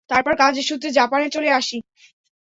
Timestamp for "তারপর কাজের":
0.09-0.65